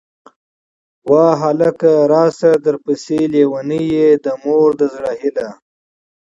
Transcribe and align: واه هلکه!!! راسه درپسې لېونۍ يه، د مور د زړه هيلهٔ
واه 1.09 1.33
هلکه!!! 1.43 1.91
راسه 2.13 2.51
درپسې 2.65 3.19
لېونۍ 3.33 3.83
يه، 3.97 4.09
د 4.23 4.25
مور 4.43 4.69
د 4.79 4.81
زړه 4.93 5.11
هيلهٔ 5.21 5.49